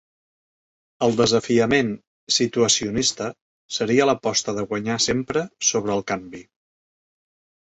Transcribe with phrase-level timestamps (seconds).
[1.07, 1.91] El desafiament
[2.37, 3.27] situacionista
[3.77, 6.43] seria l'aposta de guanyar sempre sobre el canvi.